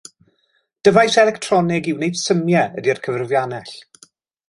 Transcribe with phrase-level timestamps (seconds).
[0.87, 3.79] Dyfais electronig i wneud symiau ydy'r cyfrifiannell.